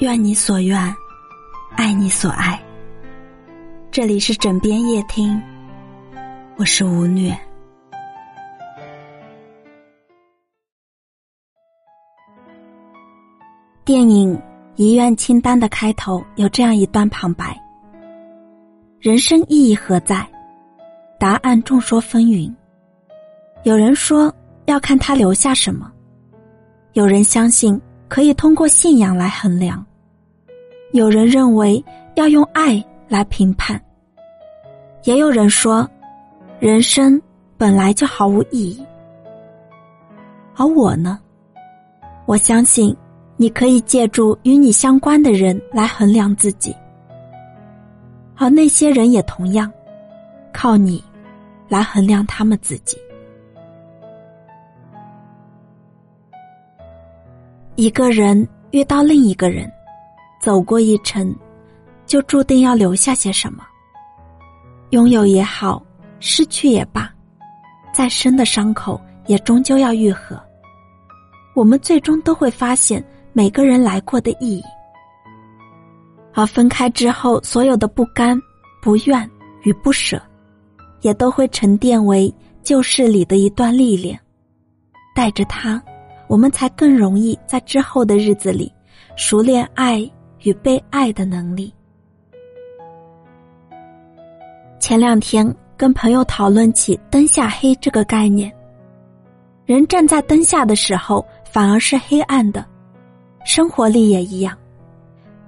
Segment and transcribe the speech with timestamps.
[0.00, 0.96] 愿你所愿，
[1.76, 2.58] 爱你所爱。
[3.90, 5.38] 这里是枕边夜听，
[6.56, 7.38] 我是吴虐。
[13.84, 14.34] 电影
[14.76, 17.54] 《遗愿清单》的开头有这样一段旁白：
[19.00, 20.26] 人生意义何在？
[21.18, 22.50] 答案众说纷纭。
[23.64, 25.92] 有人说要看他留下什么，
[26.94, 27.78] 有人相信
[28.08, 29.84] 可以通过信仰来衡量，
[30.92, 31.82] 有人认为
[32.14, 33.80] 要用爱来评判，
[35.04, 35.88] 也有人说
[36.58, 37.20] 人生
[37.56, 38.84] 本来就毫无意义。
[40.56, 41.18] 而我呢，
[42.26, 42.96] 我相信。
[43.36, 46.76] 你可以借助与你相关的人来衡量自己，
[48.36, 49.72] 而那些人也同样
[50.52, 51.02] 靠你
[51.70, 52.98] 来衡量他们自己。
[57.76, 59.72] 一个人遇到另一个人，
[60.40, 61.34] 走过一程，
[62.06, 63.64] 就注定要留下些什么。
[64.90, 65.82] 拥有也好，
[66.18, 67.12] 失去也罢，
[67.92, 70.40] 再深的伤口也终究要愈合。
[71.54, 73.04] 我们最终都会发现。
[73.32, 74.62] 每个人来过的意义，
[76.34, 78.36] 而分开之后，所有的不甘、
[78.82, 79.30] 不愿
[79.62, 80.20] 与不舍，
[81.02, 84.18] 也都会沉淀为旧事里的一段历练。
[85.14, 85.80] 带着它，
[86.26, 88.70] 我们才更容易在之后的日子里，
[89.16, 90.10] 熟练爱
[90.42, 91.72] 与被爱的能力。
[94.78, 98.52] 前两天跟朋友讨论起“灯下黑”这个概念，
[99.66, 102.64] 人站在灯下的时候，反而是黑暗的。
[103.44, 104.56] 生活里也一样，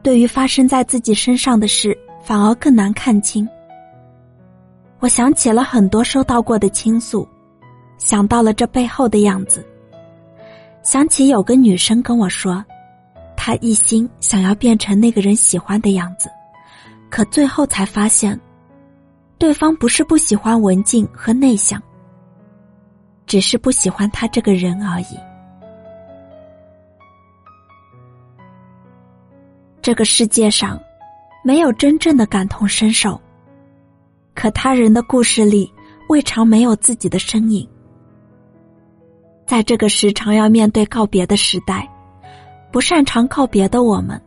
[0.03, 3.49] 对于发生在自己身上的事，反而更难看清。
[5.01, 7.27] 我想起了很多收到过的倾诉，
[7.99, 9.67] 想到了这背后的样子。
[10.83, 12.65] 想起有个女生跟我说，
[13.45, 16.31] 他一心想要变成那个人喜欢的样子，
[17.11, 18.41] 可最后才发现，
[19.37, 21.83] 对方不是不喜欢文静和内向，
[23.27, 25.19] 只是不喜欢他这个人而已。
[29.83, 30.81] 这个世界上，
[31.43, 33.21] 没有真正的感同身受。
[34.35, 35.69] 可他人的故事里，
[36.09, 37.69] 未尝没有自己的身影。
[39.49, 41.89] 在这个时常要面对告别的时代，
[42.73, 44.21] 不擅长告别的我们，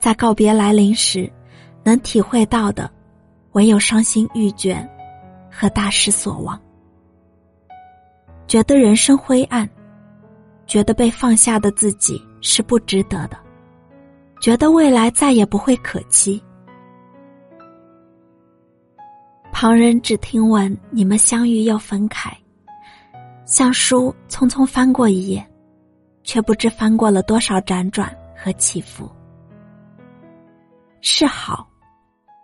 [0.00, 1.32] 在告别来临时，
[1.84, 2.90] 能体会到的，
[3.52, 4.76] 唯有伤心欲绝
[5.48, 6.60] 和大失所望。
[8.48, 9.68] 觉得人生灰暗，
[10.66, 13.38] 觉得被放下的自己是不值得的。
[14.40, 16.42] 觉得未来再也不会可期，
[19.52, 22.36] 旁人只听闻你们相遇又分开，
[23.44, 25.48] 像书匆匆翻过一页，
[26.26, 29.10] 却不知翻过了多少辗转和起伏。
[31.00, 31.66] 是好，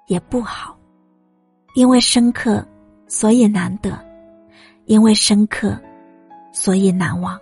[0.06, 0.74] 也不好，
[1.74, 2.66] 因为深刻，
[3.06, 3.90] 所以难得；
[4.86, 5.78] 因为深刻，
[6.50, 7.38] 所以难忘。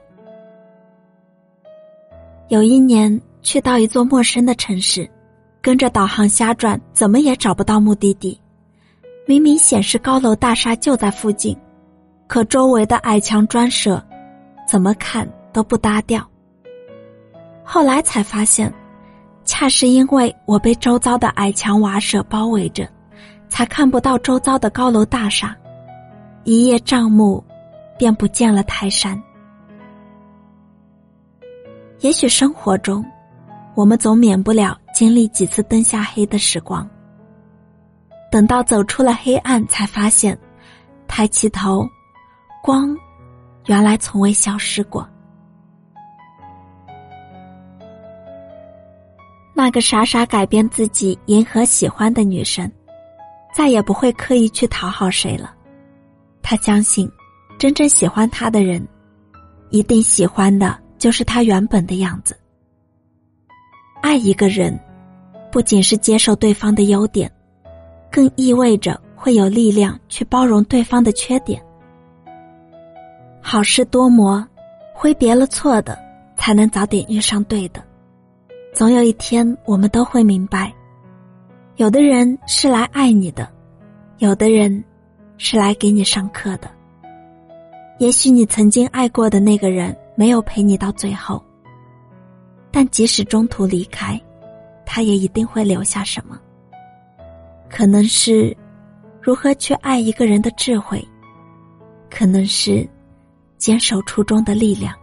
[2.48, 3.20] 有一年。
[3.42, 5.10] 去到一座陌生的城市，
[5.62, 8.38] 跟着导航瞎转，怎么也找不到目的地。
[9.26, 11.56] 明明显示高楼大厦就在附近，
[12.26, 14.06] 可周围的矮墙砖舍，
[14.68, 16.29] 怎么看都不搭调。
[17.72, 18.72] 后来才发现，
[19.44, 22.84] 恰是因为我被周遭的矮墙瓦舍包围着，
[23.48, 25.56] 才看不到周遭的高楼大厦，
[26.42, 27.44] 一叶障目，
[27.96, 29.16] 便不见了泰山。
[32.00, 33.04] 也许生活中。
[33.76, 36.86] 我们总免不了经历几次灯下黑的时光。
[38.30, 40.36] 等到走出了黑暗，才发现，
[41.06, 41.88] 抬起头，
[42.64, 42.94] 光，
[43.66, 45.08] 原来从未消失过。
[49.62, 52.72] 那个傻傻改变自己迎合喜欢的女生，
[53.54, 55.54] 再也不会刻意去讨好谁了。
[56.40, 57.06] 她相信，
[57.58, 58.82] 真正喜欢她的人，
[59.68, 62.34] 一定喜欢的就是她原本的样子。
[64.00, 64.80] 爱一个人，
[65.52, 67.30] 不仅是接受对方的优点，
[68.10, 71.62] 更意味着会有力量去包容对方的缺点。
[73.42, 74.42] 好事多磨，
[74.94, 75.98] 挥别了错的，
[76.34, 77.89] 才能早点遇上对的。
[78.72, 80.72] 总有一天，我们都会明白，
[81.76, 83.48] 有的人是来爱你的，
[84.18, 84.82] 有的人
[85.38, 86.70] 是来给你上课的。
[87.98, 91.42] 也许你曾经爱过的那个人，没有陪你到最后。
[92.70, 94.18] 但即使中途离开，
[94.86, 96.40] 他也一定会留下什么。
[97.68, 98.56] 可能是
[99.20, 101.06] 如何去爱一个人的智慧，
[102.08, 102.88] 可能是
[103.58, 104.94] 坚守初衷的力量，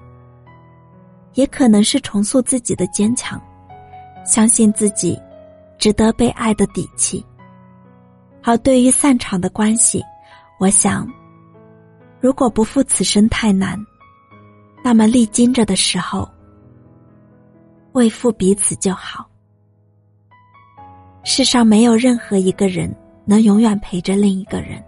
[1.34, 3.40] 也可能是重塑自己的坚强，
[4.28, 5.20] 相信自己
[5.80, 7.26] 值得被爱的底气。
[8.44, 10.04] 而对于散场的关系，
[10.60, 11.12] 我想，
[12.20, 13.78] 如果不负此生太难，
[14.84, 16.30] 那么历经着的时候，
[17.94, 19.28] 为负彼此就好。
[21.24, 22.96] 世上没有任何一个人
[23.26, 24.82] 能永远陪着另一个人，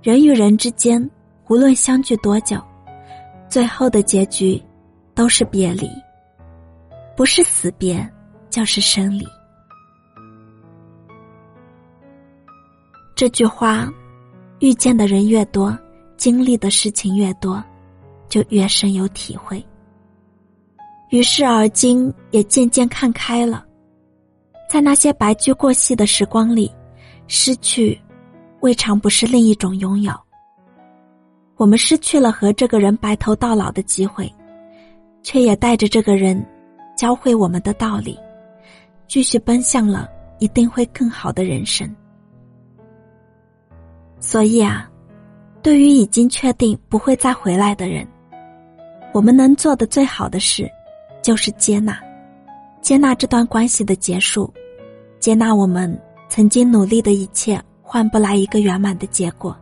[0.00, 1.10] 人与人之间，
[1.48, 2.58] 无论相聚多久，
[3.48, 4.62] 最后的结局
[5.14, 5.86] 都是别离，
[7.14, 8.08] 不是死别，
[8.52, 9.26] 就是生理。
[13.16, 13.92] 这句话，
[14.60, 15.76] 遇见的人越多，
[16.16, 17.62] 经历的事情越多，
[18.28, 19.64] 就越深有体会。
[21.10, 23.64] 于是而今也渐渐看开了，
[24.68, 26.70] 在那些白驹过隙的时光里，
[27.26, 27.98] 失去，
[28.60, 30.12] 未尝不是另一种拥有。
[31.56, 34.32] 我们失去了和这个人白头到老的机会，
[35.22, 36.44] 却也带着这个人，
[36.96, 38.18] 教会我们的道理，
[39.12, 41.86] 继续奔向了一定会更好的人生。
[44.18, 44.90] 所以啊，
[45.60, 48.08] 对于已经确定不会再回来的人，
[49.12, 50.66] 我们能做的最好的事，
[51.20, 52.00] 就是接纳，
[52.80, 54.50] 接纳这段关系的结束，
[55.20, 55.94] 接纳我们
[56.30, 59.54] 曾经努力的一切换不来一个圆满的结果，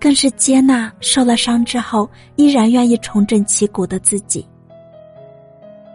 [0.00, 4.44] 更是接纳受了伤之后依然愿意重整旗鼓的自己。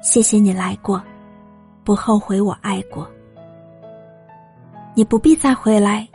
[0.02, 1.04] 谢谢你来过，
[1.88, 3.10] 不后悔我爱过，
[4.94, 6.06] 你不必再回来。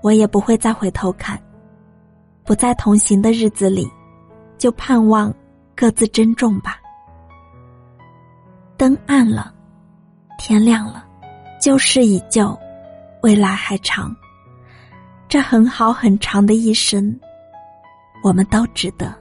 [0.00, 1.38] 我也不会再回头看，
[2.44, 3.86] 不再同行的日子里，
[4.56, 5.30] 就盼望
[5.74, 6.78] 各自珍重吧。
[8.78, 9.52] 灯暗了，
[10.38, 11.06] 天亮了，
[11.60, 12.58] 旧事已旧，
[13.22, 14.16] 未来还长。
[15.28, 17.14] 这很好很长的一生，
[18.22, 19.14] 我们都值得。